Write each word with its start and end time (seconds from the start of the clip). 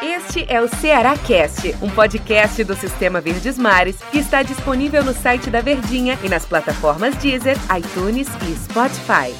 Este 0.00 0.46
é 0.48 0.60
o 0.60 0.68
Ceará 0.68 1.16
Cast, 1.18 1.74
um 1.82 1.90
podcast 1.90 2.62
do 2.62 2.76
Sistema 2.76 3.20
Verdes 3.20 3.58
Mares 3.58 4.00
que 4.04 4.18
está 4.18 4.44
disponível 4.44 5.02
no 5.02 5.12
site 5.12 5.50
da 5.50 5.60
Verdinha 5.60 6.16
e 6.22 6.28
nas 6.28 6.46
plataformas 6.46 7.16
Deezer, 7.16 7.56
iTunes 7.76 8.28
e 8.48 8.54
Spotify. 8.54 9.34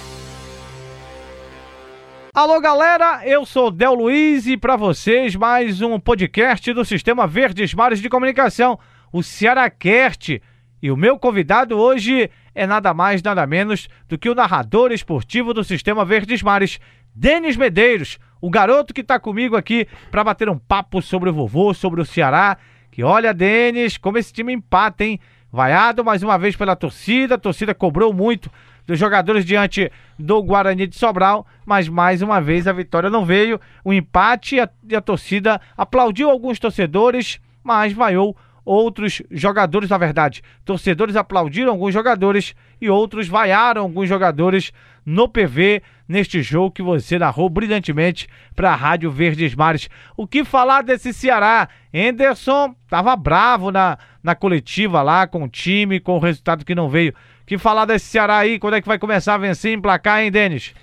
Alô 2.34 2.60
galera, 2.60 3.22
eu 3.24 3.46
sou 3.46 3.70
Del 3.70 3.94
Luiz 3.94 4.48
e 4.48 4.56
para 4.56 4.74
vocês 4.74 5.36
mais 5.36 5.80
um 5.80 6.00
podcast 6.00 6.72
do 6.72 6.84
Sistema 6.84 7.24
Verdes 7.24 7.72
Mares 7.72 8.00
de 8.00 8.08
Comunicação, 8.08 8.76
o 9.12 9.22
Ceará 9.22 9.70
Cast. 9.70 10.42
E 10.82 10.90
o 10.90 10.96
meu 10.96 11.16
convidado 11.16 11.78
hoje 11.78 12.28
é 12.52 12.66
nada 12.66 12.92
mais, 12.92 13.22
nada 13.22 13.46
menos 13.46 13.88
do 14.08 14.18
que 14.18 14.28
o 14.28 14.34
narrador 14.34 14.90
esportivo 14.90 15.54
do 15.54 15.62
Sistema 15.62 16.04
Verdes 16.04 16.42
Mares, 16.42 16.80
Denis 17.14 17.56
Medeiros, 17.56 18.18
o 18.42 18.50
garoto 18.50 18.92
que 18.92 19.00
está 19.00 19.20
comigo 19.20 19.56
aqui 19.56 19.86
para 20.10 20.24
bater 20.24 20.48
um 20.48 20.58
papo 20.58 21.00
sobre 21.00 21.30
o 21.30 21.32
vovô, 21.32 21.72
sobre 21.72 22.00
o 22.00 22.04
Ceará. 22.04 22.58
Que 22.90 23.04
olha, 23.04 23.32
Denis, 23.32 23.96
como 23.96 24.18
esse 24.18 24.32
time 24.32 24.52
empata, 24.52 25.04
hein? 25.04 25.20
Vaiado 25.50 26.04
mais 26.04 26.22
uma 26.22 26.36
vez 26.36 26.56
pela 26.56 26.74
torcida, 26.74 27.36
a 27.36 27.38
torcida 27.38 27.74
cobrou 27.74 28.12
muito 28.12 28.50
dos 28.86 28.98
jogadores 28.98 29.44
diante 29.44 29.92
do 30.18 30.42
Guarani 30.42 30.86
de 30.86 30.96
Sobral, 30.96 31.46
mas 31.64 31.88
mais 31.88 32.20
uma 32.20 32.40
vez 32.40 32.66
a 32.66 32.72
vitória 32.72 33.08
não 33.08 33.24
veio. 33.24 33.60
O 33.84 33.92
empate 33.92 34.56
e 34.88 34.96
a 34.96 35.00
torcida 35.00 35.60
aplaudiu 35.76 36.28
alguns 36.28 36.58
torcedores, 36.58 37.38
mas 37.62 37.92
vaiou 37.92 38.36
outros 38.64 39.22
jogadores, 39.30 39.88
na 39.88 39.98
verdade. 39.98 40.42
Torcedores 40.64 41.16
aplaudiram 41.16 41.70
alguns 41.70 41.94
jogadores 41.94 42.54
e 42.80 42.90
outros 42.90 43.28
vaiaram 43.28 43.82
alguns 43.82 44.08
jogadores 44.08 44.72
no 45.04 45.28
PV 45.28 45.82
neste 46.12 46.42
jogo 46.42 46.70
que 46.70 46.82
você 46.82 47.18
narrou 47.18 47.48
brilhantemente 47.48 48.28
para 48.54 48.70
a 48.70 48.76
Rádio 48.76 49.10
Verdes 49.10 49.54
Mares. 49.54 49.88
O 50.16 50.26
que 50.26 50.44
falar 50.44 50.82
desse 50.82 51.12
Ceará? 51.12 51.68
Henderson 51.92 52.74
estava 52.84 53.16
bravo 53.16 53.72
na, 53.72 53.98
na 54.22 54.34
coletiva 54.34 55.02
lá 55.02 55.26
com 55.26 55.42
o 55.44 55.48
time, 55.48 55.98
com 55.98 56.16
o 56.16 56.20
resultado 56.20 56.64
que 56.64 56.74
não 56.74 56.88
veio. 56.88 57.12
O 57.42 57.46
que 57.46 57.58
falar 57.58 57.86
desse 57.86 58.06
Ceará 58.06 58.38
aí? 58.38 58.58
Quando 58.58 58.74
é 58.74 58.80
que 58.80 58.86
vai 58.86 58.98
começar 58.98 59.34
a 59.34 59.38
vencer 59.38 59.72
em 59.72 59.80
placar, 59.80 60.22
hein, 60.22 60.30
Denis? 60.30 60.74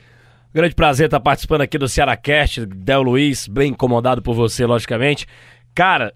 Grande 0.54 0.74
prazer 0.74 1.06
estar 1.06 1.20
participando 1.20 1.62
aqui 1.62 1.78
do 1.78 1.88
Ceará 1.88 2.18
Cast, 2.18 2.66
Del 2.66 3.04
Luiz, 3.04 3.48
bem 3.48 3.70
incomodado 3.72 4.22
por 4.22 4.34
você, 4.34 4.66
logicamente. 4.66 5.28
Cara, 5.76 6.12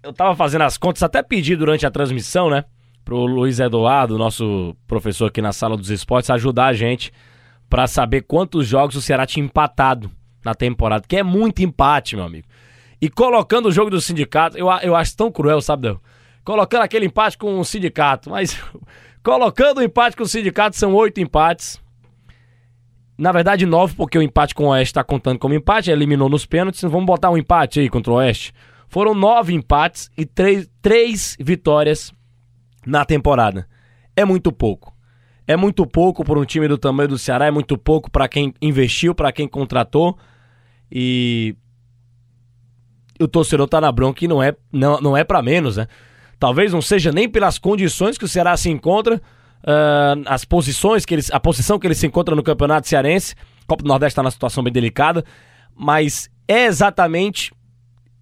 eu 0.00 0.12
tava 0.12 0.36
fazendo 0.36 0.62
as 0.62 0.78
contas, 0.78 1.02
até 1.02 1.22
pedi 1.22 1.56
durante 1.56 1.84
a 1.84 1.90
transmissão, 1.90 2.48
né? 2.48 2.64
Pro 3.04 3.26
Luiz 3.26 3.58
Eduardo, 3.58 4.16
nosso 4.16 4.76
professor 4.86 5.26
aqui 5.26 5.42
na 5.42 5.52
sala 5.52 5.76
dos 5.76 5.90
esportes, 5.90 6.30
ajudar 6.30 6.66
a 6.66 6.72
gente 6.72 7.12
para 7.68 7.86
saber 7.86 8.22
quantos 8.22 8.66
jogos 8.66 8.96
o 8.96 9.02
Ceará 9.02 9.26
tinha 9.26 9.44
empatado 9.44 10.10
na 10.44 10.54
temporada, 10.54 11.04
que 11.08 11.16
é 11.16 11.22
muito 11.22 11.62
empate, 11.62 12.16
meu 12.16 12.24
amigo. 12.24 12.46
E 13.00 13.08
colocando 13.08 13.66
o 13.66 13.72
jogo 13.72 13.90
do 13.90 14.00
sindicato, 14.00 14.56
eu, 14.56 14.68
eu 14.82 14.94
acho 14.94 15.16
tão 15.16 15.30
cruel, 15.30 15.60
sabe, 15.60 15.82
Del? 15.82 16.00
Colocando 16.44 16.82
aquele 16.82 17.06
empate 17.06 17.38
com 17.38 17.58
o 17.58 17.64
sindicato, 17.64 18.30
mas 18.30 18.58
colocando 19.22 19.78
o 19.78 19.82
empate 19.82 20.16
com 20.16 20.22
o 20.22 20.28
sindicato 20.28 20.76
são 20.76 20.94
oito 20.94 21.20
empates. 21.20 21.82
Na 23.16 23.30
verdade, 23.30 23.64
nove, 23.64 23.94
porque 23.94 24.18
o 24.18 24.22
empate 24.22 24.54
com 24.54 24.64
o 24.64 24.68
Oeste 24.68 24.90
está 24.90 25.04
contando 25.04 25.38
como 25.38 25.54
empate, 25.54 25.90
eliminou 25.90 26.28
nos 26.28 26.44
pênaltis. 26.44 26.82
Vamos 26.82 27.06
botar 27.06 27.30
um 27.30 27.36
empate 27.36 27.80
aí 27.80 27.88
contra 27.88 28.12
o 28.12 28.16
Oeste. 28.16 28.52
Foram 28.88 29.14
nove 29.14 29.52
empates 29.52 30.10
e 30.16 30.26
três, 30.26 30.68
três 30.80 31.36
vitórias 31.38 32.12
na 32.86 33.04
temporada. 33.04 33.68
É 34.16 34.24
muito 34.24 34.52
pouco. 34.52 34.93
É 35.46 35.56
muito 35.56 35.86
pouco 35.86 36.24
para 36.24 36.38
um 36.38 36.44
time 36.44 36.66
do 36.66 36.78
tamanho 36.78 37.08
do 37.08 37.18
Ceará, 37.18 37.46
é 37.46 37.50
muito 37.50 37.76
pouco 37.76 38.10
para 38.10 38.26
quem 38.28 38.54
investiu, 38.62 39.14
para 39.14 39.30
quem 39.30 39.46
contratou. 39.46 40.16
E 40.90 41.54
o 43.20 43.28
torcedor 43.28 43.68
tá 43.68 43.80
na 43.80 43.92
bronca 43.92 44.24
e 44.24 44.28
não 44.28 44.42
é, 44.42 44.54
não, 44.72 45.00
não 45.00 45.16
é 45.16 45.22
para 45.22 45.42
menos, 45.42 45.76
né? 45.76 45.86
Talvez 46.38 46.72
não 46.72 46.82
seja 46.82 47.12
nem 47.12 47.28
pelas 47.28 47.58
condições 47.58 48.18
que 48.18 48.24
o 48.24 48.28
Ceará 48.28 48.56
se 48.56 48.68
encontra, 48.70 49.16
uh, 49.16 50.22
as 50.26 50.44
posições 50.44 51.04
que 51.04 51.14
ele, 51.14 51.22
a 51.30 51.40
posição 51.40 51.78
que 51.78 51.86
ele 51.86 51.94
se 51.94 52.06
encontra 52.06 52.34
no 52.34 52.42
Campeonato 52.42 52.88
Cearense. 52.88 53.34
A 53.62 53.66
Copa 53.66 53.82
do 53.82 53.88
Nordeste 53.88 54.12
está 54.12 54.22
na 54.22 54.30
situação 54.30 54.62
bem 54.62 54.72
delicada, 54.72 55.24
mas 55.74 56.30
é 56.46 56.64
exatamente 56.66 57.52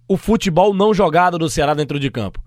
o 0.07 0.17
futebol 0.17 0.73
não 0.73 0.93
jogado 0.93 1.37
do 1.37 1.49
Ceará 1.49 1.73
dentro 1.73 1.99
de 1.99 2.09
campo. 2.09 2.41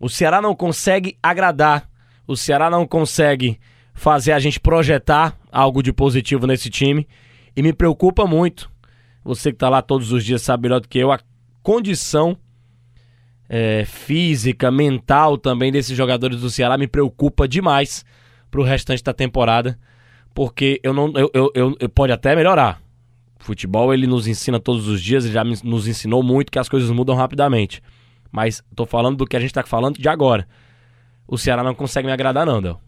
O 0.00 0.08
Ceará 0.08 0.40
não 0.40 0.54
consegue 0.54 1.16
agradar, 1.22 1.88
o 2.26 2.36
Ceará 2.36 2.70
não 2.70 2.86
consegue 2.86 3.58
fazer 3.94 4.32
a 4.32 4.38
gente 4.38 4.58
projetar 4.58 5.38
algo 5.50 5.82
de 5.82 5.92
positivo 5.92 6.46
nesse 6.46 6.68
time 6.68 7.06
e 7.56 7.62
me 7.62 7.72
preocupa 7.72 8.26
muito. 8.26 8.70
Você 9.24 9.50
que 9.50 9.56
está 9.56 9.68
lá 9.68 9.80
todos 9.80 10.12
os 10.12 10.24
dias 10.24 10.42
sabe 10.42 10.64
melhor 10.64 10.80
do 10.80 10.88
que 10.88 10.98
eu 10.98 11.10
a 11.10 11.20
condição 11.62 12.36
é, 13.48 13.84
física, 13.84 14.70
mental 14.70 15.38
também 15.38 15.72
desses 15.72 15.96
jogadores 15.96 16.40
do 16.40 16.50
Ceará 16.50 16.76
me 16.76 16.88
preocupa 16.88 17.46
demais 17.48 18.04
para 18.50 18.60
o 18.60 18.64
restante 18.64 19.02
da 19.02 19.12
temporada, 19.12 19.78
porque 20.34 20.80
eu 20.82 20.92
não, 20.92 21.12
eu, 21.14 21.30
eu, 21.32 21.50
eu, 21.54 21.76
eu 21.78 21.88
pode 21.88 22.12
até 22.12 22.34
melhorar. 22.36 22.82
Futebol 23.38 23.92
ele 23.92 24.06
nos 24.06 24.26
ensina 24.26 24.58
todos 24.58 24.88
os 24.88 25.02
dias, 25.02 25.24
ele 25.24 25.34
já 25.34 25.44
nos 25.44 25.86
ensinou 25.86 26.22
muito 26.22 26.50
que 26.50 26.58
as 26.58 26.68
coisas 26.68 26.90
mudam 26.90 27.14
rapidamente. 27.14 27.82
Mas 28.32 28.62
tô 28.74 28.84
falando 28.84 29.18
do 29.18 29.26
que 29.26 29.36
a 29.36 29.40
gente 29.40 29.52
tá 29.52 29.62
falando 29.62 29.98
de 29.98 30.08
agora. 30.08 30.48
O 31.26 31.38
Ceará 31.38 31.62
não 31.62 31.74
consegue 31.74 32.06
me 32.06 32.12
agradar, 32.12 32.44
não, 32.44 32.60
Del. 32.60 32.80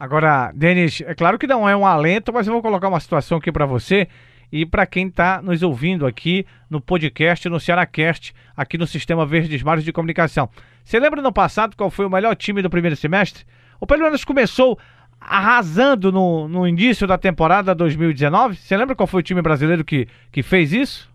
Agora, 0.00 0.50
Denis, 0.54 1.02
é 1.02 1.14
claro 1.14 1.38
que 1.38 1.46
não 1.46 1.68
é 1.68 1.76
um 1.76 1.84
alento, 1.84 2.32
mas 2.32 2.46
eu 2.46 2.54
vou 2.54 2.62
colocar 2.62 2.88
uma 2.88 2.98
situação 2.98 3.36
aqui 3.36 3.52
para 3.52 3.66
você 3.66 4.08
e 4.50 4.64
para 4.64 4.86
quem 4.86 5.08
está 5.08 5.42
nos 5.42 5.62
ouvindo 5.62 6.06
aqui 6.06 6.46
no 6.70 6.80
podcast, 6.80 7.46
no 7.50 7.60
Cearacast, 7.60 8.32
aqui 8.56 8.78
no 8.78 8.86
Sistema 8.86 9.26
Verdes 9.26 9.62
Mares 9.62 9.84
de 9.84 9.92
Comunicação. 9.92 10.48
Você 10.82 10.98
lembra 10.98 11.20
no 11.20 11.30
passado 11.30 11.76
qual 11.76 11.90
foi 11.90 12.06
o 12.06 12.10
melhor 12.10 12.34
time 12.34 12.62
do 12.62 12.70
primeiro 12.70 12.96
semestre? 12.96 13.44
Ou 13.78 13.86
pelo 13.86 14.02
menos 14.02 14.24
começou 14.24 14.78
arrasando 15.20 16.10
no, 16.10 16.48
no 16.48 16.66
início 16.66 17.06
da 17.06 17.18
temporada 17.18 17.74
2019? 17.74 18.56
Você 18.56 18.74
lembra 18.78 18.96
qual 18.96 19.06
foi 19.06 19.20
o 19.20 19.22
time 19.22 19.42
brasileiro 19.42 19.84
que, 19.84 20.08
que 20.32 20.42
fez 20.42 20.72
isso? 20.72 21.10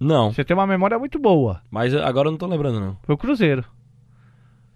Não. 0.00 0.32
Você 0.32 0.42
tem 0.44 0.56
uma 0.56 0.66
memória 0.66 0.98
muito 0.98 1.18
boa. 1.18 1.60
Mas 1.70 1.94
agora 1.94 2.28
eu 2.28 2.32
não 2.32 2.38
tô 2.38 2.46
lembrando, 2.46 2.80
não. 2.80 2.96
Foi 3.02 3.14
o 3.14 3.18
Cruzeiro. 3.18 3.66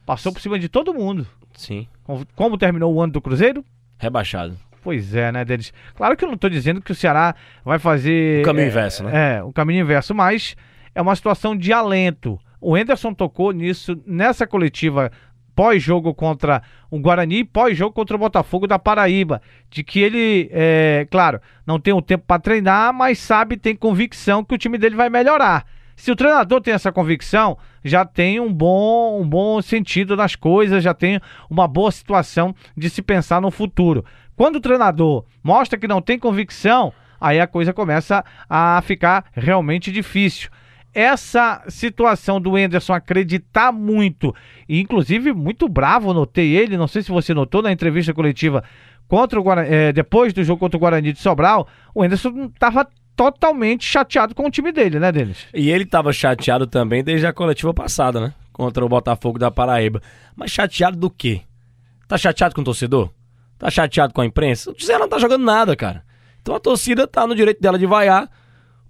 Passou 0.04 0.32
por 0.32 0.40
cima 0.40 0.58
de 0.58 0.68
todo 0.68 0.94
mundo. 0.94 1.26
Sim. 1.54 1.86
Como, 2.04 2.26
como 2.34 2.58
terminou 2.58 2.92
o 2.92 3.00
ano 3.00 3.12
do 3.12 3.20
Cruzeiro? 3.20 3.64
Rebaixado. 3.98 4.56
Pois 4.82 5.14
é, 5.14 5.30
né, 5.30 5.44
Denis? 5.44 5.72
Claro 5.94 6.16
que 6.16 6.24
eu 6.24 6.28
não 6.28 6.36
tô 6.36 6.48
dizendo 6.48 6.82
que 6.82 6.90
o 6.90 6.94
Ceará 6.94 7.34
vai 7.64 7.78
fazer. 7.78 8.42
O 8.42 8.44
caminho 8.44 8.64
é, 8.64 8.68
inverso, 8.68 9.04
né? 9.04 9.36
É, 9.36 9.42
o 9.42 9.52
caminho 9.52 9.82
inverso, 9.82 10.14
mas 10.14 10.56
é 10.94 11.00
uma 11.00 11.14
situação 11.14 11.56
de 11.56 11.72
alento. 11.72 12.38
O 12.60 12.76
Henderson 12.76 13.14
tocou 13.14 13.52
nisso 13.52 14.00
nessa 14.04 14.46
coletiva 14.46 15.10
pós-jogo 15.54 16.14
contra 16.14 16.62
o 16.90 16.98
Guarani, 16.98 17.44
pós-jogo 17.44 17.92
contra 17.92 18.16
o 18.16 18.18
Botafogo 18.18 18.66
da 18.66 18.78
Paraíba, 18.78 19.40
de 19.70 19.84
que 19.84 20.00
ele, 20.00 20.48
é, 20.50 21.06
claro, 21.10 21.40
não 21.66 21.78
tem 21.78 21.92
o 21.92 22.02
tempo 22.02 22.24
para 22.26 22.40
treinar, 22.40 22.92
mas 22.92 23.18
sabe, 23.18 23.56
tem 23.56 23.76
convicção 23.76 24.44
que 24.44 24.54
o 24.54 24.58
time 24.58 24.78
dele 24.78 24.96
vai 24.96 25.10
melhorar. 25.10 25.66
Se 26.02 26.10
o 26.10 26.16
treinador 26.16 26.60
tem 26.60 26.74
essa 26.74 26.90
convicção, 26.90 27.56
já 27.84 28.04
tem 28.04 28.40
um 28.40 28.52
bom, 28.52 29.22
um 29.22 29.24
bom 29.24 29.62
sentido 29.62 30.16
nas 30.16 30.34
coisas, 30.34 30.82
já 30.82 30.92
tem 30.92 31.20
uma 31.48 31.68
boa 31.68 31.92
situação 31.92 32.52
de 32.76 32.90
se 32.90 33.00
pensar 33.00 33.40
no 33.40 33.52
futuro. 33.52 34.04
Quando 34.34 34.56
o 34.56 34.60
treinador 34.60 35.24
mostra 35.44 35.78
que 35.78 35.86
não 35.86 36.02
tem 36.02 36.18
convicção, 36.18 36.92
aí 37.20 37.38
a 37.38 37.46
coisa 37.46 37.72
começa 37.72 38.24
a 38.50 38.82
ficar 38.82 39.26
realmente 39.32 39.92
difícil 39.92 40.50
essa 40.92 41.62
situação 41.68 42.40
do 42.40 42.58
Enderson 42.58 42.94
acreditar 42.94 43.70
muito, 43.70 44.34
e 44.68 44.80
inclusive 44.80 45.32
muito 45.32 45.68
bravo, 45.68 46.12
notei 46.12 46.56
ele, 46.56 46.76
não 46.76 46.88
sei 46.88 47.02
se 47.02 47.12
você 47.12 47.32
notou 47.32 47.62
na 47.62 47.70
entrevista 47.70 48.12
coletiva 48.12 48.64
contra 49.06 49.38
o 49.38 49.42
Guarani, 49.42 49.68
é, 49.72 49.92
depois 49.92 50.32
do 50.32 50.42
jogo 50.42 50.58
contra 50.58 50.76
o 50.76 50.80
Guarani 50.80 51.12
de 51.12 51.20
Sobral, 51.20 51.68
o 51.94 52.04
Enderson 52.04 52.50
estava 52.52 52.88
totalmente 53.16 53.84
chateado 53.84 54.34
com 54.34 54.46
o 54.46 54.50
time 54.50 54.72
dele, 54.72 54.98
né, 54.98 55.12
Denis? 55.12 55.46
E 55.54 55.70
ele 55.70 55.84
estava 55.84 56.12
chateado 56.12 56.66
também 56.66 57.02
desde 57.02 57.26
a 57.26 57.32
coletiva 57.32 57.72
passada, 57.72 58.20
né? 58.20 58.34
Contra 58.52 58.84
o 58.84 58.88
Botafogo 58.88 59.38
da 59.38 59.50
Paraíba. 59.50 60.00
Mas 60.36 60.50
chateado 60.50 60.96
do 60.96 61.10
quê? 61.10 61.42
Tá 62.08 62.18
chateado 62.18 62.54
com 62.54 62.60
o 62.60 62.64
torcedor? 62.64 63.10
Tá 63.58 63.70
chateado 63.70 64.12
com 64.12 64.20
a 64.20 64.26
imprensa? 64.26 64.70
O 64.70 64.84
Zé 64.84 64.98
não 64.98 65.08
tá 65.08 65.18
jogando 65.18 65.44
nada, 65.44 65.76
cara. 65.76 66.04
Então 66.40 66.54
a 66.54 66.60
torcida 66.60 67.06
tá 67.06 67.26
no 67.26 67.34
direito 67.34 67.60
dela 67.60 67.78
de 67.78 67.86
vaiar. 67.86 68.28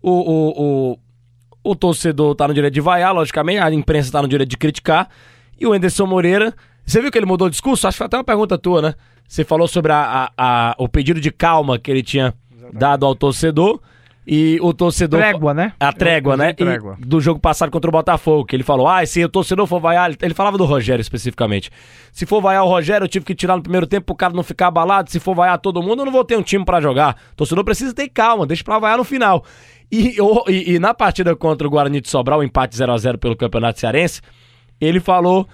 O, 0.00 0.10
o, 0.10 0.92
o, 0.92 1.70
o 1.70 1.76
torcedor 1.76 2.34
tá 2.34 2.48
no 2.48 2.54
direito 2.54 2.74
de 2.74 2.80
vaiar, 2.80 3.14
logicamente, 3.14 3.58
a 3.58 3.72
imprensa 3.72 4.10
tá 4.10 4.22
no 4.22 4.28
direito 4.28 4.50
de 4.50 4.56
criticar. 4.56 5.08
E 5.60 5.66
o 5.66 5.72
Anderson 5.72 6.06
Moreira, 6.06 6.54
você 6.84 7.00
viu 7.00 7.10
que 7.10 7.19
ele 7.19 7.26
mudou 7.26 7.46
o 7.46 7.50
discurso? 7.50 7.86
Acho 7.86 7.96
que 7.96 7.98
foi 7.98 8.06
até 8.06 8.16
uma 8.16 8.24
pergunta 8.24 8.58
tua, 8.58 8.82
né? 8.82 8.94
Você 9.28 9.44
falou 9.44 9.69
sobre 9.69 9.92
a, 9.92 10.30
a, 10.36 10.70
a 10.70 10.74
o 10.78 10.88
pedido 10.88 11.20
de 11.20 11.30
calma 11.30 11.78
que 11.78 11.90
ele 11.90 12.02
tinha 12.02 12.34
Exatamente. 12.50 12.78
dado 12.78 13.06
ao 13.06 13.14
torcedor. 13.14 13.80
E 14.24 14.58
o 14.62 14.72
torcedor. 14.72 15.19
Trégua, 15.19 15.52
né? 15.52 15.72
A 15.80 15.92
trégua, 15.92 16.36
né? 16.36 16.52
Trégua. 16.52 16.96
do 17.00 17.20
jogo 17.20 17.40
passado 17.40 17.72
contra 17.72 17.88
o 17.88 17.92
Botafogo, 17.92 18.44
que 18.44 18.54
ele 18.54 18.62
falou: 18.62 18.86
ah, 18.86 19.04
se 19.04 19.24
o 19.24 19.28
torcedor 19.28 19.66
for 19.66 19.80
vaiar. 19.80 20.12
Ele 20.22 20.34
falava 20.34 20.56
do 20.56 20.64
Rogério 20.64 21.00
especificamente. 21.00 21.70
Se 22.12 22.24
for 22.24 22.40
vaiar 22.40 22.62
o 22.62 22.69
Rogério, 22.69 23.04
eu 23.04 23.08
tive 23.08 23.24
que 23.24 23.34
tirar 23.34 23.56
no 23.56 23.62
primeiro 23.62 23.86
tempo 23.86 24.06
pro 24.06 24.14
cara 24.14 24.32
não 24.32 24.44
ficar 24.44 24.69
abalado. 24.69 25.10
Se 25.10 25.19
for 25.19 25.34
vaiar 25.34 25.58
todo 25.58 25.82
mundo, 25.82 26.02
eu 26.02 26.04
não 26.04 26.12
vou 26.12 26.24
ter 26.24 26.36
um 26.36 26.42
time 26.42 26.64
para 26.64 26.80
jogar. 26.80 27.16
O 27.32 27.36
torcedor 27.36 27.64
precisa 27.64 27.92
ter 27.92 28.08
calma, 28.08 28.46
deixa 28.46 28.62
pra 28.62 28.78
vaiar 28.78 28.96
no 28.96 29.04
final. 29.04 29.44
E, 29.90 30.16
e, 30.48 30.74
e, 30.74 30.78
na 30.78 30.94
partida 30.94 31.34
contra 31.34 31.66
o 31.66 31.70
Guarani 31.70 32.00
de 32.00 32.08
Sobral, 32.08 32.38
o 32.38 32.44
empate 32.44 32.76
0 32.76 32.92
a 32.92 32.96
0 32.96 33.19
pelo 33.19 33.36
Campeonato 33.36 33.80
Cearense, 33.80 34.22
ele 34.80 35.00
falou. 35.00 35.48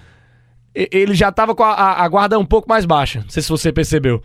Ele 0.75 1.15
já 1.15 1.33
tava 1.33 1.55
com 1.55 1.65
a, 1.65 2.05
a, 2.05 2.09
guarda 2.09 2.39
um 2.39 2.45
pouco 2.45 2.69
mais 2.69 2.85
baixa. 2.85 3.21
Não 3.21 3.31
sei 3.31 3.43
se 3.43 3.49
você 3.49 3.73
percebeu. 3.73 4.23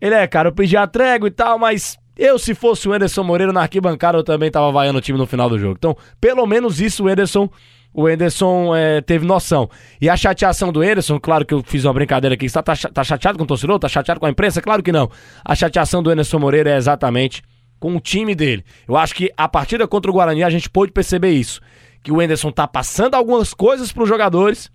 Ele 0.00 0.14
é, 0.14 0.24
cara, 0.26 0.50
eu 0.50 0.52
pedi 0.52 0.76
a 0.76 0.86
trégua 0.86 1.26
e 1.26 1.32
tal, 1.32 1.58
mas 1.58 1.98
eu, 2.20 2.38
se 2.38 2.54
fosse 2.54 2.86
o 2.86 2.92
Anderson 2.92 3.24
Moreira 3.24 3.52
na 3.52 3.62
arquibancada, 3.62 4.18
eu 4.18 4.22
também 4.22 4.50
tava 4.50 4.70
vaiando 4.70 4.98
o 4.98 5.02
time 5.02 5.18
no 5.18 5.26
final 5.26 5.48
do 5.48 5.58
jogo. 5.58 5.76
Então, 5.78 5.96
pelo 6.20 6.46
menos 6.46 6.80
isso 6.80 7.04
o 7.04 7.08
Anderson 7.08 7.48
o 7.92 8.08
Enderson 8.08 8.74
é, 8.74 9.00
teve 9.00 9.26
noção. 9.26 9.68
E 10.00 10.08
a 10.08 10.16
chateação 10.16 10.70
do 10.70 10.82
Enderson, 10.82 11.18
claro 11.18 11.44
que 11.44 11.52
eu 11.52 11.62
fiz 11.62 11.84
uma 11.84 11.92
brincadeira 11.92 12.34
aqui, 12.34 12.46
está 12.46 12.62
tá, 12.62 13.04
chateado 13.04 13.36
com 13.36 13.44
o 13.44 13.46
torcedor? 13.46 13.78
Tá 13.78 13.88
chateado 13.88 14.20
com 14.20 14.26
a 14.26 14.30
imprensa? 14.30 14.62
Claro 14.62 14.82
que 14.82 14.92
não. 14.92 15.10
A 15.44 15.54
chateação 15.54 16.02
do 16.02 16.12
Enderson 16.12 16.38
Moreira 16.38 16.70
é 16.70 16.76
exatamente 16.76 17.42
com 17.80 17.96
o 17.96 18.00
time 18.00 18.34
dele. 18.34 18.64
Eu 18.86 18.96
acho 18.96 19.14
que 19.14 19.32
a 19.36 19.48
partida 19.48 19.88
contra 19.88 20.10
o 20.10 20.14
Guarani 20.14 20.44
a 20.44 20.50
gente 20.50 20.70
pôde 20.70 20.92
perceber 20.92 21.30
isso. 21.30 21.60
Que 22.02 22.12
o 22.12 22.22
Enderson 22.22 22.52
tá 22.52 22.66
passando 22.68 23.14
algumas 23.14 23.52
coisas 23.52 23.90
para 23.90 24.02
os 24.04 24.08
jogadores 24.08 24.70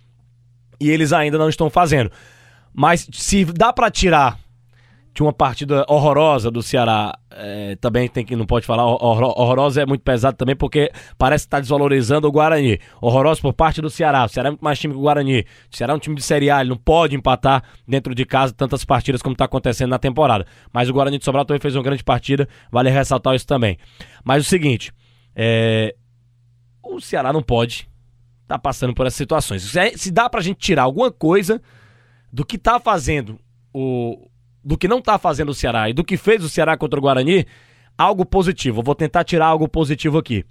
e 0.78 0.90
eles 0.90 1.12
ainda 1.12 1.38
não 1.38 1.48
estão 1.48 1.70
fazendo. 1.70 2.10
Mas 2.74 3.08
se 3.12 3.44
dá 3.46 3.72
para 3.72 3.90
tirar 3.90 4.38
de 5.16 5.22
uma 5.22 5.32
partida 5.32 5.82
horrorosa 5.88 6.50
do 6.50 6.62
Ceará. 6.62 7.18
É, 7.30 7.74
também 7.76 8.06
tem 8.06 8.22
que 8.22 8.36
não 8.36 8.44
pode 8.44 8.66
falar 8.66 8.84
horrorosa 8.84 9.80
é 9.80 9.86
muito 9.86 10.02
pesado 10.02 10.36
também 10.36 10.54
porque 10.54 10.92
parece 11.16 11.46
estar 11.46 11.56
tá 11.56 11.60
desvalorizando 11.62 12.28
o 12.28 12.30
Guarani. 12.30 12.78
Horrorosa 13.00 13.40
por 13.40 13.54
parte 13.54 13.80
do 13.80 13.88
Ceará. 13.88 14.26
O 14.26 14.28
Ceará 14.28 14.48
é 14.48 14.50
muito 14.50 14.62
mais 14.62 14.78
time 14.78 14.92
que 14.92 15.00
o 15.00 15.02
Guarani. 15.02 15.46
O 15.72 15.76
Ceará 15.76 15.94
é 15.94 15.96
um 15.96 15.98
time 15.98 16.14
de 16.14 16.22
Série 16.22 16.50
A, 16.50 16.60
ele 16.60 16.68
não 16.68 16.76
pode 16.76 17.16
empatar 17.16 17.64
dentro 17.88 18.14
de 18.14 18.26
casa 18.26 18.52
tantas 18.52 18.84
partidas 18.84 19.22
como 19.22 19.32
está 19.32 19.46
acontecendo 19.46 19.88
na 19.88 19.98
temporada. 19.98 20.46
Mas 20.70 20.90
o 20.90 20.92
Guarani 20.92 21.16
de 21.16 21.24
Sobral 21.24 21.46
também 21.46 21.60
fez 21.62 21.74
uma 21.74 21.82
grande 21.82 22.04
partida, 22.04 22.46
vale 22.70 22.90
ressaltar 22.90 23.34
isso 23.34 23.46
também. 23.46 23.78
Mas 24.22 24.44
o 24.44 24.46
seguinte, 24.46 24.92
é... 25.34 25.94
o 26.82 27.00
Ceará 27.00 27.32
não 27.32 27.42
pode 27.42 27.88
tá 28.46 28.58
passando 28.58 28.92
por 28.94 29.06
essas 29.06 29.16
situações. 29.16 29.62
Se, 29.62 29.78
é, 29.78 29.96
se 29.96 30.10
dá 30.10 30.28
pra 30.28 30.42
gente 30.42 30.58
tirar 30.58 30.82
alguma 30.82 31.10
coisa 31.10 31.60
do 32.30 32.44
que 32.44 32.58
tá 32.58 32.78
fazendo 32.78 33.40
o, 33.72 34.28
do 34.66 34.76
que 34.76 34.88
não 34.88 34.98
está 34.98 35.16
fazendo 35.16 35.50
o 35.50 35.54
Ceará 35.54 35.88
e 35.88 35.92
do 35.92 36.02
que 36.02 36.16
fez 36.16 36.42
o 36.42 36.48
Ceará 36.48 36.76
contra 36.76 36.98
o 36.98 37.02
Guarani, 37.02 37.46
algo 37.96 38.26
positivo. 38.26 38.80
Eu 38.80 38.82
vou 38.82 38.96
tentar 38.96 39.22
tirar 39.22 39.46
algo 39.46 39.68
positivo 39.68 40.18
aqui. 40.18 40.44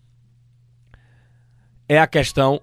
É 1.88 2.00
a 2.00 2.08
questão 2.08 2.62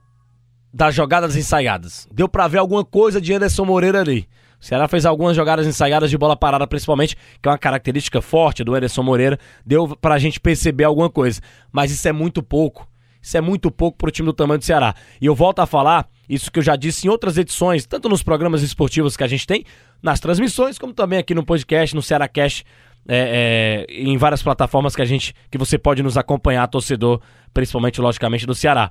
das 0.73 0.95
jogadas 0.95 1.37
ensaiadas. 1.37 2.09
Deu 2.11 2.27
para 2.27 2.49
ver 2.49 2.57
alguma 2.57 2.83
coisa 2.83 3.21
de 3.21 3.35
Anderson 3.35 3.67
Moreira 3.67 4.01
ali. 4.01 4.27
O 4.59 4.65
Ceará 4.65 4.89
fez 4.89 5.05
algumas 5.05 5.37
jogadas 5.37 5.67
ensaiadas 5.67 6.09
de 6.09 6.17
bola 6.17 6.35
parada, 6.35 6.67
principalmente, 6.67 7.17
que 7.43 7.47
é 7.47 7.51
uma 7.53 7.59
característica 7.59 8.23
forte 8.23 8.65
do 8.65 8.75
Anderson 8.75 9.03
Moreira. 9.03 9.39
Deu 9.67 9.95
pra 9.97 10.19
gente 10.19 10.41
perceber 10.41 10.85
alguma 10.85 11.11
coisa. 11.11 11.43
Mas 11.71 11.91
isso 11.91 12.09
é 12.09 12.13
muito 12.13 12.43
pouco. 12.43 12.89
Isso 13.21 13.37
é 13.37 13.43
muito 13.43 13.71
pouco 13.71 13.99
pro 13.99 14.11
time 14.11 14.27
do 14.27 14.33
tamanho 14.33 14.59
do 14.59 14.65
Ceará. 14.65 14.95
E 15.21 15.27
eu 15.27 15.35
volto 15.35 15.61
a 15.61 15.67
falar 15.67 16.09
isso 16.29 16.51
que 16.51 16.59
eu 16.59 16.63
já 16.63 16.77
disse 16.77 17.07
em 17.07 17.11
outras 17.11 17.37
edições, 17.37 17.87
tanto 17.87 18.09
nos 18.09 18.23
programas 18.23 18.63
esportivos 18.63 19.17
que 19.17 19.23
a 19.23 19.27
gente 19.27 19.47
tem, 19.47 19.65
nas 20.03 20.19
transmissões, 20.21 20.79
como 20.79 20.93
também 20.93 21.19
aqui 21.19 21.35
no 21.35 21.45
podcast, 21.45 21.95
no 21.95 22.03
Ceará 22.03 22.27
Cash, 22.27 22.65
é, 23.09 23.87
é, 23.89 23.95
em 23.95 24.17
várias 24.17 24.43
plataformas 24.43 24.95
que 24.95 25.03
a 25.03 25.05
gente, 25.05 25.35
que 25.51 25.59
você 25.59 25.79
pode 25.79 26.03
nos 26.03 26.17
acompanhar, 26.17 26.67
torcedor, 26.69 27.21
principalmente, 27.53 28.01
logicamente, 28.01 28.47
do 28.47 28.55
Ceará. 28.55 28.91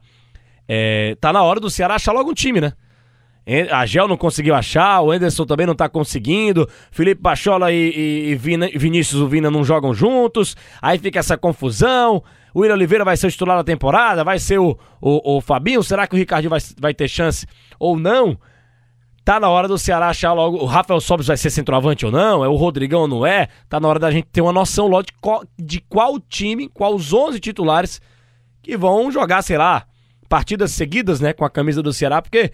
É, 0.68 1.16
tá 1.20 1.34
na 1.34 1.44
hora 1.44 1.60
do 1.60 1.70
Ceará 1.70 1.96
achar 1.96 2.12
logo 2.12 2.32
um 2.32 2.34
time, 2.34 2.62
né? 2.62 2.74
A 3.72 3.86
Gel 3.88 4.08
não 4.08 4.16
conseguiu 4.16 4.54
achar, 4.54 5.02
o 5.02 5.12
Anderson 5.12 5.46
também 5.46 5.66
não 5.66 5.74
tá 5.74 5.90
conseguindo, 5.90 6.70
Felipe 6.92 7.22
Bachola 7.22 7.72
e, 7.72 7.76
e, 7.76 8.30
e 8.30 8.36
Vina, 8.36 8.70
Vinícius 8.74 9.28
Vina 9.30 9.50
não 9.50 9.64
jogam 9.64 9.94
juntos, 9.94 10.56
aí 10.80 11.00
fica 11.00 11.20
essa 11.20 11.36
confusão. 11.36 12.24
O 12.54 12.60
William 12.60 12.76
Oliveira 12.76 13.04
vai 13.04 13.18
ser 13.18 13.28
o 13.28 13.32
titular 13.32 13.58
da 13.58 13.64
temporada, 13.64 14.24
vai 14.24 14.38
ser 14.38 14.60
o, 14.60 14.78
o, 15.02 15.38
o 15.38 15.42
Fabinho, 15.42 15.82
será 15.82 16.06
que 16.06 16.14
o 16.14 16.18
Ricardinho 16.18 16.52
vai, 16.52 16.60
vai 16.80 16.94
ter 16.94 17.08
chance 17.08 17.48
ou 17.80 17.98
não? 17.98 18.38
Tá 19.24 19.40
na 19.40 19.50
hora 19.50 19.68
do 19.68 19.78
Ceará 19.78 20.10
achar 20.10 20.34
logo. 20.34 20.58
O 20.58 20.66
Rafael 20.66 21.00
Sobres 21.00 21.28
vai 21.28 21.38
ser 21.38 21.52
centroavante 21.52 22.06
ou 22.06 22.12
não? 22.12 22.44
É 22.44 22.48
o 22.48 22.56
Rodrigão 22.56 23.02
ou 23.02 23.08
não 23.08 23.26
é? 23.26 23.48
Tá 23.70 23.80
na 23.80 23.88
hora 23.88 24.00
da 24.00 24.10
gente 24.10 24.28
ter 24.32 24.42
uma 24.42 24.52
noção 24.52 24.88
logo 24.88 25.04
de 25.04 25.14
qual, 25.22 25.44
de 25.58 25.80
qual 25.82 26.20
time, 26.20 26.68
qual 26.68 26.96
os 26.96 27.14
11 27.14 27.40
titulares 27.40 28.02
que 28.64 28.76
vão 28.76 29.12
jogar, 29.12 29.44
sei 29.44 29.58
lá, 29.58 29.86
partidas 30.28 30.72
seguidas, 30.72 31.20
né, 31.20 31.34
com 31.34 31.46
a 31.46 31.50
camisa 31.50 31.84
do 31.84 31.94
Ceará, 31.94 32.22
porque 32.22 32.52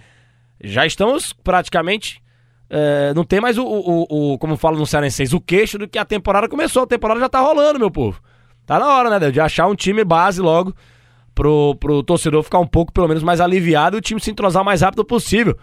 já 0.61 0.85
estamos 0.85 1.31
praticamente. 1.31 2.21
É, 2.69 3.13
não 3.13 3.23
tem 3.23 3.39
mais 3.39 3.57
o, 3.57 3.63
o, 3.63 4.33
o, 4.33 4.37
como 4.37 4.57
falo 4.57 4.77
no 4.77 4.85
Cearenseis, 4.85 5.31
o 5.31 5.39
queixo 5.39 5.77
do 5.77 5.87
que 5.87 5.97
a 5.97 6.03
temporada 6.03 6.49
começou. 6.49 6.83
A 6.83 6.87
temporada 6.87 7.19
já 7.19 7.29
tá 7.29 7.39
rolando, 7.39 7.79
meu 7.79 7.89
povo. 7.89 8.21
Tá 8.65 8.77
na 8.77 8.87
hora, 8.87 9.17
né, 9.17 9.31
de 9.31 9.39
achar 9.39 9.67
um 9.67 9.75
time 9.75 10.03
base 10.03 10.41
logo 10.41 10.75
pro, 11.33 11.75
pro 11.75 12.03
torcedor 12.03 12.43
ficar 12.43 12.59
um 12.59 12.67
pouco, 12.67 12.91
pelo 12.91 13.07
menos, 13.07 13.23
mais 13.23 13.39
aliviado 13.39 13.95
e 13.95 13.99
o 13.99 14.01
time 14.01 14.19
se 14.19 14.31
entrosar 14.31 14.63
o 14.63 14.65
mais 14.65 14.81
rápido 14.81 15.05
possível. 15.05 15.57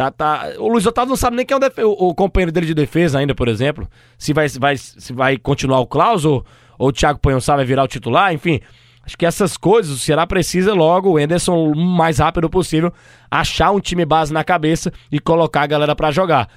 Tá, 0.00 0.10
tá. 0.10 0.52
O 0.58 0.66
Luiz 0.66 0.86
Otávio 0.86 1.10
não 1.10 1.16
sabe 1.16 1.36
nem 1.36 1.44
quem 1.44 1.54
é 1.54 1.84
o, 1.84 1.88
o, 1.88 2.08
o 2.08 2.14
companheiro 2.14 2.50
dele 2.50 2.64
de 2.64 2.72
defesa 2.72 3.18
ainda, 3.18 3.34
por 3.34 3.48
exemplo. 3.48 3.86
Se 4.16 4.32
vai, 4.32 4.48
vai, 4.48 4.74
se 4.78 5.12
vai 5.12 5.36
continuar 5.36 5.80
o 5.80 5.86
Klaus 5.86 6.24
ou, 6.24 6.42
ou 6.78 6.88
o 6.88 6.92
Thiago 6.92 7.18
Panhonçá 7.18 7.54
vai 7.54 7.66
virar 7.66 7.84
o 7.84 7.88
titular, 7.88 8.32
enfim. 8.32 8.60
Acho 9.04 9.18
que 9.18 9.26
essas 9.26 9.58
coisas 9.58 9.92
o 9.92 9.98
Ceará 9.98 10.26
precisa 10.26 10.72
logo, 10.72 11.10
o 11.10 11.20
Enderson, 11.20 11.70
o 11.70 11.76
mais 11.76 12.18
rápido 12.18 12.48
possível, 12.48 12.90
achar 13.30 13.72
um 13.72 13.78
time 13.78 14.06
base 14.06 14.32
na 14.32 14.42
cabeça 14.42 14.90
e 15.12 15.20
colocar 15.20 15.60
a 15.60 15.66
galera 15.66 15.94
para 15.94 16.10
jogar. 16.10 16.48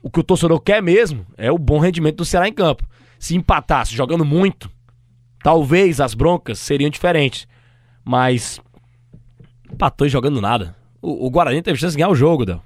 O 0.00 0.08
que 0.08 0.20
o 0.20 0.22
torcedor 0.22 0.60
quer 0.60 0.80
mesmo 0.80 1.26
é 1.36 1.50
o 1.50 1.58
bom 1.58 1.80
rendimento 1.80 2.18
do 2.18 2.24
Ceará 2.24 2.46
em 2.46 2.52
campo. 2.52 2.84
Se 3.18 3.34
empatasse 3.34 3.96
jogando 3.96 4.24
muito, 4.24 4.70
talvez 5.42 6.00
as 6.00 6.14
broncas 6.14 6.60
seriam 6.60 6.88
diferentes. 6.88 7.48
Mas 8.04 8.60
empatou 9.72 10.08
jogando 10.08 10.40
nada. 10.40 10.76
O, 11.02 11.26
o 11.26 11.30
Guarani 11.30 11.60
teve 11.62 11.80
chance 11.80 11.96
de 11.96 11.98
ganhar 11.98 12.10
o 12.10 12.14
jogo, 12.14 12.46
Del. 12.46 12.62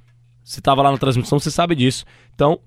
Você 0.50 0.60
tava 0.60 0.82
lá 0.82 0.90
na 0.90 0.98
transmissão, 0.98 1.38
você 1.38 1.48
sabe 1.48 1.76
disso. 1.76 2.04
Então, 2.34 2.58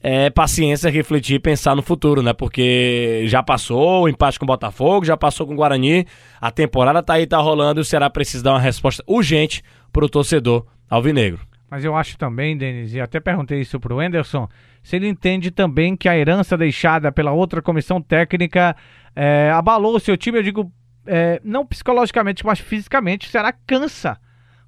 é 0.00 0.30
paciência 0.30 0.88
refletir 0.88 1.34
e 1.34 1.40
pensar 1.40 1.74
no 1.74 1.82
futuro, 1.82 2.22
né? 2.22 2.32
Porque 2.32 3.24
já 3.26 3.42
passou 3.42 4.04
o 4.04 4.08
empate 4.08 4.38
com 4.38 4.44
o 4.44 4.46
Botafogo, 4.46 5.04
já 5.04 5.16
passou 5.16 5.48
com 5.48 5.52
o 5.52 5.56
Guarani, 5.56 6.06
a 6.40 6.48
temporada 6.52 7.02
tá 7.02 7.14
aí, 7.14 7.26
tá 7.26 7.38
rolando 7.38 7.80
e 7.80 7.82
o 7.82 7.84
Ceará 7.84 8.08
precisa 8.08 8.44
dar 8.44 8.52
uma 8.52 8.60
resposta 8.60 9.02
urgente 9.04 9.64
pro 9.92 10.08
torcedor 10.08 10.64
alvinegro. 10.88 11.40
Mas 11.68 11.84
eu 11.84 11.96
acho 11.96 12.16
também, 12.16 12.56
Denis, 12.56 12.94
e 12.94 13.00
até 13.00 13.18
perguntei 13.18 13.60
isso 13.60 13.80
pro 13.80 14.00
Enderson, 14.00 14.48
se 14.80 14.94
ele 14.94 15.08
entende 15.08 15.50
também 15.50 15.96
que 15.96 16.08
a 16.08 16.16
herança 16.16 16.56
deixada 16.56 17.10
pela 17.10 17.32
outra 17.32 17.60
comissão 17.60 18.00
técnica 18.00 18.76
é, 19.16 19.50
abalou 19.52 19.96
o 19.96 20.00
seu 20.00 20.16
time, 20.16 20.38
eu 20.38 20.42
digo, 20.44 20.72
é, 21.04 21.40
não 21.42 21.66
psicologicamente, 21.66 22.46
mas 22.46 22.60
fisicamente, 22.60 23.26
o 23.26 23.30
Ceará 23.30 23.52
cansa 23.66 24.20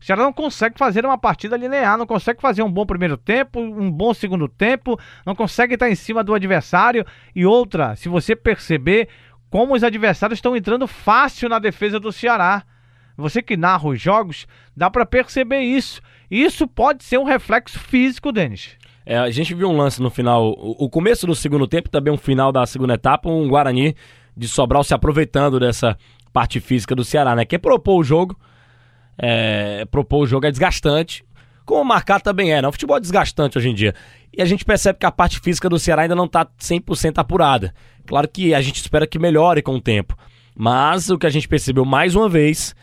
o 0.02 0.04
Ceará 0.04 0.25
não 0.25 0.32
consegue 0.32 0.76
fazer 0.76 1.06
uma 1.06 1.16
partida 1.16 1.56
linear, 1.56 1.97
não 1.97 2.06
consegue 2.06 2.40
fazer 2.40 2.61
um 2.64 2.71
bom 2.71 2.85
primeiro 2.85 3.16
tempo, 3.16 3.61
um 3.61 3.88
bom 3.88 4.12
segundo 4.12 4.49
tempo, 4.49 4.99
não 5.25 5.32
consegue 5.32 5.75
estar 5.75 5.88
em 5.88 5.94
cima 5.94 6.25
do 6.25 6.35
adversário. 6.35 7.06
E 7.37 7.47
outra, 7.47 7.94
se 7.94 8.09
você 8.09 8.35
perceber 8.35 9.09
como 9.49 9.75
os 9.75 9.85
adversários 9.85 10.38
estão 10.38 10.56
entrando 10.56 10.88
fácil 10.88 11.49
na 11.49 11.59
defesa 11.61 12.00
do 12.00 12.11
Ceará. 12.11 12.64
Você 13.16 13.42
que 13.42 13.56
narra 13.56 13.87
os 13.87 14.00
jogos, 14.00 14.47
dá 14.75 14.90
para 14.90 15.06
perceber 15.06 15.61
isso. 15.61 16.00
Isso 16.30 16.66
pode 16.66 17.04
ser 17.04 17.18
um 17.18 17.25
reflexo 17.25 17.78
físico, 17.78 18.32
Denis. 18.32 18.78
É, 19.04 19.18
a 19.18 19.30
gente 19.30 19.54
viu 19.54 19.68
um 19.68 19.76
lance 19.76 20.02
no 20.02 20.09
final, 20.09 20.52
o, 20.59 20.88
começo 20.88 21.26
do 21.26 21.35
segundo 21.35 21.68
tempo, 21.68 21.90
também 21.90 22.12
um 22.12 22.16
final 22.16 22.50
da 22.50 22.64
segunda 22.64 22.94
etapa, 22.94 23.28
um 23.28 23.47
Guarani 23.47 23.94
de 24.35 24.49
Sobral 24.49 24.82
se 24.82 24.94
aproveitando 24.94 25.61
dessa 25.61 25.97
parte 26.32 26.59
física 26.59 26.94
do 26.94 27.04
Ceará, 27.04 27.37
né? 27.37 27.44
Que 27.44 27.59
propôs 27.59 28.00
o 28.00 28.04
jogo, 28.04 28.37
é, 29.19 29.85
propor 29.90 30.23
o 30.23 30.26
jogo 30.26 30.47
é 30.47 30.50
desgastante, 30.50 31.25
como 31.64 31.85
marcar 31.85 32.21
também 32.21 32.52
é, 32.52 32.61
né? 32.61 32.69
O 32.69 32.73
futebol 32.73 32.97
é 32.97 33.00
desgastante 33.00 33.57
hoje 33.57 33.69
em 33.69 33.75
dia. 33.75 33.95
E 34.37 34.42
a 34.42 34.45
gente 34.45 34.64
percebe 34.64 34.99
que 34.99 35.07
a 35.07 35.12
parte 35.12 35.40
física 35.40 35.69
do 35.69 35.78
Ceará 35.78 36.02
ainda 36.02 36.14
não 36.14 36.25
está 36.25 36.45
100% 36.45 37.19
apurada. 37.19 37.75
Claro 38.07 38.28
que 38.28 38.54
a 38.54 38.61
gente 38.61 38.76
espera 38.76 39.07
que 39.07 39.19
melhore 39.19 39.62
com 39.62 39.75
o 39.75 39.81
tempo. 39.81 40.16
Mas 40.57 41.09
o 41.11 41.19
que 41.19 41.26
a 41.26 41.31
gente 41.31 41.49
percebeu 41.49 41.85
mais 41.85 42.14
uma 42.14 42.28
vez, 42.28 42.75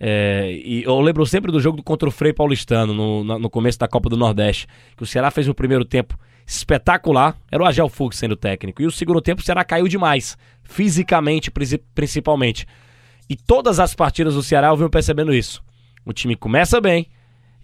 é, 0.00 0.50
e 0.52 0.82
eu 0.84 1.00
lembro 1.00 1.24
sempre 1.26 1.52
do 1.52 1.60
jogo 1.60 1.82
contra 1.82 2.08
o 2.08 2.12
Frei 2.12 2.32
Paulistano, 2.32 2.92
no, 2.92 3.38
no 3.38 3.50
começo 3.50 3.78
da 3.78 3.88
Copa 3.88 4.08
do 4.08 4.16
Nordeste, 4.16 4.66
que 4.96 5.02
o 5.02 5.06
Ceará 5.06 5.30
fez 5.30 5.48
um 5.48 5.54
primeiro 5.54 5.84
tempo 5.84 6.18
espetacular, 6.46 7.36
era 7.50 7.62
o 7.62 7.66
Agel 7.66 7.88
Fux 7.88 8.16
sendo 8.16 8.36
técnico. 8.36 8.82
E 8.82 8.86
o 8.86 8.90
segundo 8.90 9.20
tempo 9.20 9.40
o 9.40 9.44
Ceará 9.44 9.64
caiu 9.64 9.88
demais, 9.88 10.36
fisicamente 10.62 11.50
principalmente. 11.94 12.66
E 13.28 13.36
todas 13.36 13.80
as 13.80 13.94
partidas 13.94 14.34
do 14.34 14.42
Ceará 14.42 14.68
eu 14.68 14.76
venho 14.76 14.90
percebendo 14.90 15.32
isso. 15.32 15.62
O 16.04 16.12
time 16.12 16.36
começa 16.36 16.80
bem 16.80 17.08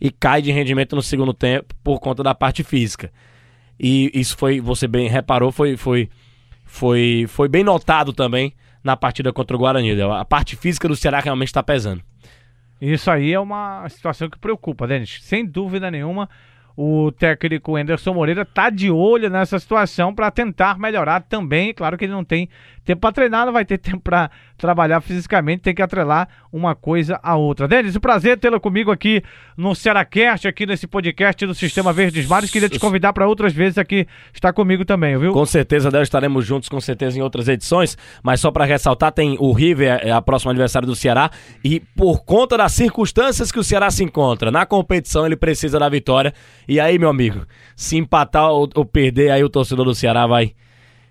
e 0.01 0.11
cai 0.11 0.41
de 0.41 0.51
rendimento 0.51 0.97
no 0.97 1.03
segundo 1.03 1.35
tempo 1.35 1.75
por 1.85 2.01
conta 2.01 2.23
da 2.23 2.35
parte 2.35 2.65
física. 2.65 3.13
E 3.79 4.11
isso 4.15 4.37
foi, 4.37 4.61
você 4.61 4.87
bem 4.87 5.09
reparou, 5.09 5.53
foi, 5.53 5.77
foi, 5.77 6.09
foi, 6.65 7.27
foi 7.29 7.49
bem 7.49 7.65
notado 7.65 8.13
também 8.13 8.55
na 8.83 8.97
partida 8.97 9.33
contra 9.33 9.57
o 9.57 9.59
Guarani. 9.59 10.01
A 10.01 10.25
parte 10.25 10.57
física 10.57 10.89
do 10.89 10.97
Ceará 10.97 11.21
realmente 11.21 11.49
está 11.49 11.63
pesando. 11.63 12.03
Isso 12.81 13.11
aí 13.11 13.33
é 13.33 13.39
uma 13.39 13.87
situação 13.91 14.31
que 14.31 14.39
preocupa, 14.39 14.87
Denis. 14.87 15.19
Sem 15.23 15.45
dúvida 15.45 15.91
nenhuma, 15.91 16.29
o 16.83 17.13
técnico 17.13 17.77
Anderson 17.77 18.15
Moreira 18.15 18.43
tá 18.43 18.71
de 18.71 18.91
olho 18.91 19.29
nessa 19.29 19.59
situação 19.59 20.15
para 20.15 20.31
tentar 20.31 20.79
melhorar 20.79 21.21
também. 21.21 21.75
Claro 21.75 21.99
que 21.99 22.07
ele 22.07 22.13
não 22.13 22.25
tem 22.25 22.49
tempo 22.83 23.03
para 23.03 23.13
treinar, 23.13 23.45
não 23.45 23.53
vai 23.53 23.67
ter 23.67 23.77
tempo 23.79 24.01
para 24.01 24.31
trabalhar 24.57 25.01
fisicamente, 25.01 25.63
tem 25.63 25.75
que 25.75 25.83
atrelar 25.83 26.29
uma 26.53 26.75
coisa 26.75 27.19
a 27.23 27.37
outra. 27.37 27.69
Denis, 27.69 27.97
um 27.97 28.01
prazer 28.01 28.39
tê-lo 28.39 28.61
comigo 28.61 28.91
aqui 28.91 29.23
no 29.57 29.75
Cearacast, 29.75 30.49
aqui 30.49 30.67
nesse 30.67 30.87
podcast 30.87 31.47
do 31.47 31.55
Sistema 31.55 31.93
Verdes 31.93 32.27
Mares. 32.27 32.51
Queria 32.51 32.69
te 32.69 32.79
convidar 32.79 33.13
para 33.13 33.27
outras 33.27 33.53
vezes 33.53 33.79
aqui 33.79 34.07
estar 34.35 34.53
comigo 34.53 34.85
também, 34.85 35.17
viu? 35.19 35.33
Com 35.33 35.47
certeza, 35.47 35.91
Del, 35.91 36.03
estaremos 36.03 36.45
juntos, 36.45 36.69
com 36.69 36.81
certeza, 36.81 37.19
em 37.19 37.23
outras 37.23 37.49
edições. 37.49 37.97
Mas 38.23 38.41
só 38.41 38.51
para 38.51 38.65
ressaltar, 38.65 39.13
tem 39.13 39.37
o 39.39 39.53
River, 39.53 40.01
é 40.03 40.11
a 40.11 40.21
próxima 40.21 40.53
adversário 40.53 40.87
do 40.87 40.97
Ceará, 40.97 41.31
e 41.65 41.81
por 41.81 42.25
conta 42.25 42.57
das 42.57 42.73
circunstâncias 42.73 43.53
que 43.53 43.59
o 43.59 43.65
Ceará 43.65 43.91
se 43.91 44.03
encontra 44.03 44.51
na 44.51 44.67
competição, 44.67 45.25
ele 45.25 45.37
precisa 45.37 45.79
da 45.79 45.89
vitória. 45.89 46.35
E 46.71 46.79
aí, 46.79 47.01
meu 47.01 47.09
amigo, 47.09 47.45
se 47.75 47.97
empatar 47.97 48.49
ou, 48.49 48.71
ou 48.77 48.85
perder, 48.85 49.33
aí 49.33 49.43
o 49.43 49.51
torcedor 49.51 49.85
do 49.85 49.93
Ceará 49.93 50.25
vai. 50.25 50.55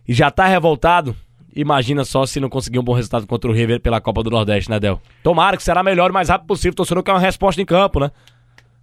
E 0.08 0.14
já 0.14 0.32
tá 0.32 0.48
revoltado, 0.48 1.14
Imagina 1.54 2.06
só 2.06 2.26
se 2.26 2.40
não 2.40 2.48
conseguir 2.48 2.80
um 2.80 2.84
bom 2.84 2.94
resultado 2.94 3.28
contra 3.28 3.50
o 3.50 3.54
River 3.54 3.82
pela 3.82 4.00
Copa 4.00 4.24
do 4.24 4.30
Nordeste, 4.30 4.70
né, 4.70 4.80
Del? 4.80 5.02
Tomara 5.22 5.58
que 5.58 5.64
será 5.64 5.84
melhor 5.84 6.12
o 6.12 6.14
mais 6.14 6.30
rápido 6.30 6.48
possível. 6.48 6.74
Torcedor 6.74 7.04
quer 7.04 7.12
uma 7.12 7.20
resposta 7.20 7.62
em 7.62 7.66
campo, 7.66 8.00
né? 8.00 8.12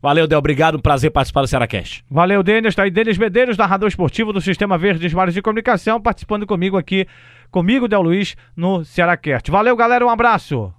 Valeu, 0.03 0.27
Del. 0.27 0.39
Obrigado. 0.39 0.77
Um 0.77 0.81
prazer 0.81 1.11
participar 1.11 1.41
do 1.41 1.49
Ceará 1.49 1.67
Cash. 1.67 2.05
Valeu, 2.11 2.43
Denis. 2.43 2.75
Tá 2.75 2.83
aí 2.83 2.91
Denis 2.91 3.17
Medeiros, 3.17 3.57
narrador 3.57 3.89
esportivo 3.89 4.31
do 4.31 4.43
Sistema 4.43 4.77
Verdes 4.77 5.15
Mares 5.15 5.33
de 5.33 5.41
Comunicação, 5.41 5.99
participando 5.99 6.47
comigo 6.47 6.77
aqui, 6.77 7.07
comigo, 7.51 7.89
Del 7.89 8.03
Luiz, 8.03 8.37
no 8.55 8.85
Ceará 8.85 9.17
Cast. 9.17 9.51
Valeu, 9.51 9.75
galera. 9.75 10.05
Um 10.05 10.11
abraço. 10.11 10.75